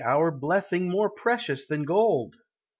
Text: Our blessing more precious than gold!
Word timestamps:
Our 0.03 0.31
blessing 0.31 0.89
more 0.89 1.11
precious 1.11 1.67
than 1.67 1.83
gold! 1.83 2.37